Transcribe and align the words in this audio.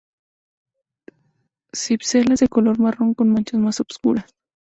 Cipselas 1.75 2.39
de 2.39 2.47
color 2.47 2.79
marrón 2.79 3.13
con 3.13 3.29
manchas 3.31 3.59
más 3.61 3.79
oscuras. 3.81 4.25